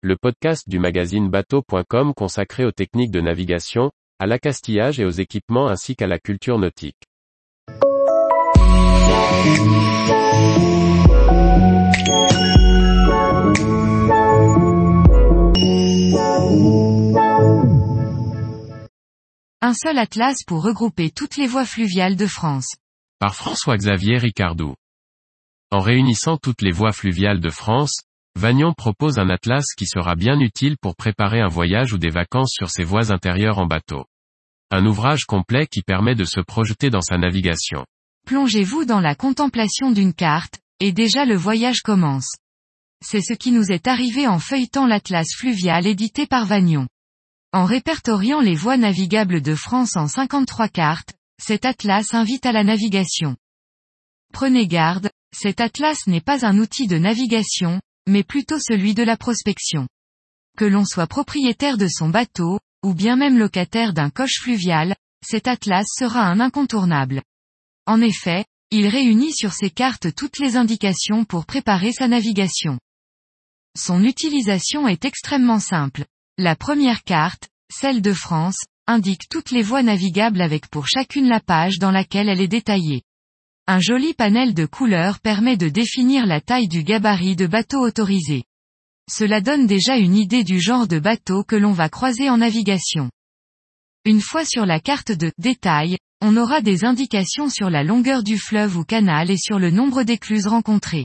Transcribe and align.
le 0.00 0.16
podcast 0.16 0.68
du 0.68 0.78
magazine 0.78 1.28
bateau.com 1.28 2.14
consacré 2.14 2.64
aux 2.64 2.70
techniques 2.70 3.10
de 3.10 3.20
navigation, 3.20 3.90
à 4.20 4.26
l'accastillage 4.26 5.00
et 5.00 5.04
aux 5.04 5.10
équipements 5.10 5.66
ainsi 5.66 5.96
qu'à 5.96 6.06
la 6.06 6.20
culture 6.20 6.56
nautique. 6.56 7.02
Un 19.60 19.74
seul 19.74 19.98
atlas 19.98 20.36
pour 20.46 20.62
regrouper 20.62 21.10
toutes 21.10 21.36
les 21.36 21.48
voies 21.48 21.64
fluviales 21.64 22.14
de 22.14 22.26
France. 22.26 22.76
Par 23.18 23.34
François-Xavier 23.34 24.18
Ricardou. 24.18 24.76
En 25.72 25.80
réunissant 25.80 26.36
toutes 26.36 26.62
les 26.62 26.70
voies 26.70 26.92
fluviales 26.92 27.40
de 27.40 27.50
France, 27.50 28.04
Vagnon 28.38 28.72
propose 28.72 29.18
un 29.18 29.30
atlas 29.30 29.64
qui 29.76 29.84
sera 29.84 30.14
bien 30.14 30.38
utile 30.38 30.76
pour 30.80 30.94
préparer 30.94 31.40
un 31.40 31.48
voyage 31.48 31.92
ou 31.92 31.98
des 31.98 32.08
vacances 32.08 32.52
sur 32.52 32.70
ses 32.70 32.84
voies 32.84 33.10
intérieures 33.10 33.58
en 33.58 33.66
bateau. 33.66 34.04
Un 34.70 34.86
ouvrage 34.86 35.24
complet 35.24 35.66
qui 35.66 35.82
permet 35.82 36.14
de 36.14 36.22
se 36.22 36.38
projeter 36.38 36.88
dans 36.88 37.00
sa 37.00 37.18
navigation. 37.18 37.84
Plongez-vous 38.26 38.84
dans 38.84 39.00
la 39.00 39.16
contemplation 39.16 39.90
d'une 39.90 40.14
carte, 40.14 40.60
et 40.78 40.92
déjà 40.92 41.24
le 41.24 41.34
voyage 41.34 41.80
commence. 41.80 42.30
C'est 43.04 43.22
ce 43.22 43.32
qui 43.32 43.50
nous 43.50 43.72
est 43.72 43.88
arrivé 43.88 44.28
en 44.28 44.38
feuilletant 44.38 44.86
l'atlas 44.86 45.34
fluvial 45.36 45.88
édité 45.88 46.28
par 46.28 46.44
Vagnon. 46.44 46.86
En 47.52 47.64
répertoriant 47.64 48.40
les 48.40 48.54
voies 48.54 48.76
navigables 48.76 49.42
de 49.42 49.56
France 49.56 49.96
en 49.96 50.06
53 50.06 50.68
cartes, 50.68 51.14
cet 51.42 51.64
atlas 51.64 52.14
invite 52.14 52.46
à 52.46 52.52
la 52.52 52.62
navigation. 52.62 53.34
Prenez 54.32 54.68
garde, 54.68 55.10
cet 55.36 55.60
atlas 55.60 56.06
n'est 56.06 56.20
pas 56.20 56.46
un 56.46 56.56
outil 56.58 56.86
de 56.86 56.98
navigation, 56.98 57.80
mais 58.08 58.24
plutôt 58.24 58.58
celui 58.58 58.94
de 58.94 59.02
la 59.02 59.16
prospection. 59.16 59.86
Que 60.56 60.64
l'on 60.64 60.84
soit 60.84 61.06
propriétaire 61.06 61.76
de 61.76 61.86
son 61.86 62.08
bateau, 62.08 62.58
ou 62.82 62.94
bien 62.94 63.16
même 63.16 63.38
locataire 63.38 63.92
d'un 63.92 64.10
coche 64.10 64.40
fluvial, 64.40 64.96
cet 65.24 65.46
atlas 65.46 65.86
sera 65.88 66.22
un 66.22 66.40
incontournable. 66.40 67.22
En 67.86 68.00
effet, 68.00 68.44
il 68.70 68.86
réunit 68.86 69.32
sur 69.32 69.52
ses 69.52 69.70
cartes 69.70 70.14
toutes 70.14 70.38
les 70.38 70.56
indications 70.56 71.24
pour 71.24 71.46
préparer 71.46 71.92
sa 71.92 72.08
navigation. 72.08 72.78
Son 73.76 74.02
utilisation 74.02 74.88
est 74.88 75.04
extrêmement 75.04 75.60
simple. 75.60 76.04
La 76.36 76.56
première 76.56 77.04
carte, 77.04 77.48
celle 77.70 78.02
de 78.02 78.12
France, 78.12 78.58
indique 78.86 79.28
toutes 79.28 79.50
les 79.50 79.62
voies 79.62 79.82
navigables 79.82 80.40
avec 80.40 80.68
pour 80.68 80.88
chacune 80.88 81.28
la 81.28 81.40
page 81.40 81.78
dans 81.78 81.90
laquelle 81.90 82.28
elle 82.28 82.40
est 82.40 82.48
détaillée. 82.48 83.02
Un 83.70 83.80
joli 83.80 84.14
panel 84.14 84.54
de 84.54 84.64
couleurs 84.64 85.20
permet 85.20 85.58
de 85.58 85.68
définir 85.68 86.24
la 86.24 86.40
taille 86.40 86.68
du 86.68 86.82
gabarit 86.82 87.36
de 87.36 87.46
bateau 87.46 87.80
autorisé. 87.80 88.44
Cela 89.10 89.42
donne 89.42 89.66
déjà 89.66 89.98
une 89.98 90.16
idée 90.16 90.42
du 90.42 90.58
genre 90.58 90.88
de 90.88 90.98
bateau 90.98 91.44
que 91.44 91.54
l'on 91.54 91.72
va 91.72 91.90
croiser 91.90 92.30
en 92.30 92.38
navigation. 92.38 93.10
Une 94.06 94.22
fois 94.22 94.46
sur 94.46 94.64
la 94.64 94.80
carte 94.80 95.12
de 95.12 95.30
détail, 95.36 95.98
on 96.22 96.38
aura 96.38 96.62
des 96.62 96.86
indications 96.86 97.50
sur 97.50 97.68
la 97.68 97.84
longueur 97.84 98.22
du 98.22 98.38
fleuve 98.38 98.78
ou 98.78 98.84
canal 98.84 99.30
et 99.30 99.36
sur 99.36 99.58
le 99.58 99.70
nombre 99.70 100.02
d'écluses 100.02 100.46
rencontrées. 100.46 101.04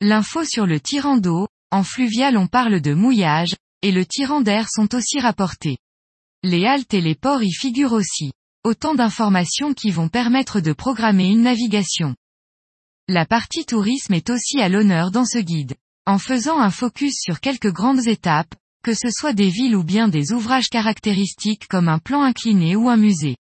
L'info 0.00 0.44
sur 0.44 0.66
le 0.68 0.78
tirant 0.78 1.16
d'eau, 1.16 1.48
en 1.72 1.82
fluvial 1.82 2.36
on 2.36 2.46
parle 2.46 2.80
de 2.80 2.94
mouillage, 2.94 3.56
et 3.82 3.90
le 3.90 4.06
tirant 4.06 4.40
d'air 4.40 4.68
sont 4.70 4.94
aussi 4.94 5.18
rapportés. 5.18 5.78
Les 6.44 6.64
haltes 6.64 6.94
et 6.94 7.00
les 7.00 7.16
ports 7.16 7.42
y 7.42 7.50
figurent 7.50 7.94
aussi. 7.94 8.30
Autant 8.64 8.94
d'informations 8.94 9.72
qui 9.72 9.90
vont 9.90 10.08
permettre 10.08 10.60
de 10.60 10.72
programmer 10.72 11.28
une 11.28 11.42
navigation. 11.42 12.16
La 13.06 13.24
partie 13.24 13.64
tourisme 13.64 14.14
est 14.14 14.30
aussi 14.30 14.60
à 14.60 14.68
l'honneur 14.68 15.10
dans 15.10 15.24
ce 15.24 15.38
guide. 15.38 15.76
En 16.06 16.18
faisant 16.18 16.58
un 16.58 16.70
focus 16.70 17.14
sur 17.20 17.40
quelques 17.40 17.72
grandes 17.72 18.06
étapes, 18.06 18.54
que 18.82 18.94
ce 18.94 19.10
soit 19.10 19.32
des 19.32 19.48
villes 19.48 19.76
ou 19.76 19.84
bien 19.84 20.08
des 20.08 20.32
ouvrages 20.32 20.70
caractéristiques 20.70 21.68
comme 21.68 21.88
un 21.88 21.98
plan 21.98 22.22
incliné 22.22 22.74
ou 22.76 22.88
un 22.88 22.96
musée. 22.96 23.36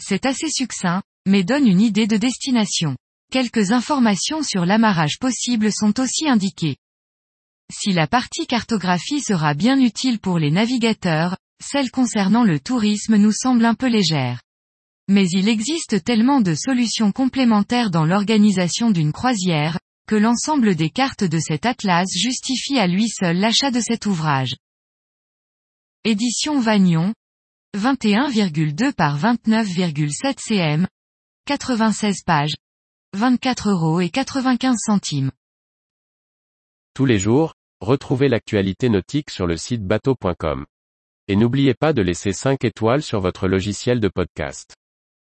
C'est 0.00 0.24
assez 0.24 0.48
succinct, 0.50 1.02
mais 1.26 1.44
donne 1.44 1.66
une 1.66 1.80
idée 1.80 2.06
de 2.06 2.16
destination. 2.16 2.96
Quelques 3.30 3.72
informations 3.72 4.42
sur 4.42 4.64
l'amarrage 4.64 5.18
possible 5.18 5.72
sont 5.72 6.00
aussi 6.00 6.28
indiquées. 6.28 6.76
Si 7.72 7.92
la 7.92 8.06
partie 8.06 8.46
cartographie 8.46 9.20
sera 9.20 9.54
bien 9.54 9.78
utile 9.80 10.18
pour 10.18 10.38
les 10.38 10.50
navigateurs, 10.50 11.36
celle 11.62 11.90
concernant 11.90 12.44
le 12.44 12.60
tourisme 12.60 13.16
nous 13.16 13.32
semble 13.32 13.64
un 13.64 13.74
peu 13.74 13.88
légère. 13.88 14.42
Mais 15.08 15.26
il 15.30 15.48
existe 15.48 16.02
tellement 16.02 16.40
de 16.40 16.54
solutions 16.54 17.12
complémentaires 17.12 17.90
dans 17.90 18.04
l'organisation 18.04 18.90
d'une 18.90 19.12
croisière, 19.12 19.78
que 20.08 20.16
l'ensemble 20.16 20.74
des 20.74 20.90
cartes 20.90 21.24
de 21.24 21.38
cet 21.38 21.66
atlas 21.66 22.08
justifie 22.12 22.78
à 22.78 22.86
lui 22.86 23.08
seul 23.08 23.38
l'achat 23.38 23.70
de 23.70 23.80
cet 23.80 24.06
ouvrage. 24.06 24.56
Édition 26.04 26.60
Vagnon, 26.60 27.12
21,2 27.76 28.92
par 28.92 29.18
29,7 29.18 30.38
cm, 30.38 30.86
96 31.46 32.22
pages, 32.24 32.54
24 33.14 33.70
euros 33.70 34.00
et 34.00 34.10
95 34.10 34.76
centimes. 34.78 35.30
Tous 36.94 37.04
les 37.04 37.18
jours, 37.18 37.54
retrouvez 37.80 38.28
l'actualité 38.28 38.88
nautique 38.88 39.30
sur 39.30 39.46
le 39.46 39.56
site 39.56 39.84
bateau.com. 39.84 40.64
Et 41.28 41.36
n'oubliez 41.36 41.74
pas 41.74 41.92
de 41.92 42.02
laisser 42.02 42.32
5 42.32 42.64
étoiles 42.64 43.02
sur 43.02 43.20
votre 43.20 43.48
logiciel 43.48 44.00
de 44.00 44.08
podcast. 44.08 44.74